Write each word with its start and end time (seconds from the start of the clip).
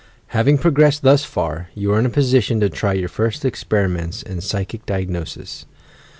Having 0.29 0.57
progressed 0.57 1.03
thus 1.03 1.23
far, 1.23 1.69
you 1.75 1.93
are 1.93 1.99
in 1.99 2.07
a 2.07 2.09
position 2.09 2.59
to 2.59 2.71
try 2.71 2.95
j 2.95 3.03
our 3.03 3.07
first 3.07 3.45
experiments 3.45 4.23
in 4.23 4.41
psychical 4.41 4.83
diagnosis. 4.87 5.67